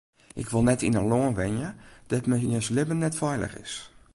[0.41, 1.69] Ik wol net yn in lân wenje
[2.09, 3.73] dêr't men jins libben net feilich is.